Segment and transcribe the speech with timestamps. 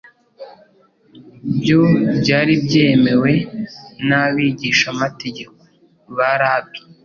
[1.57, 1.81] byo
[2.19, 3.31] byari byemewe
[4.07, 5.53] n’abigishamategeko
[6.17, 6.79] (ba Rabbi);